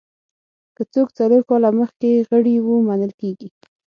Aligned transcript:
که 0.75 0.83
څوک 0.93 1.07
څلور 1.17 1.41
کاله 1.49 1.69
مخکې 1.79 2.25
غړي 2.29 2.55
وو 2.65 2.75
منل 2.87 3.11
کېږي. 3.21 3.49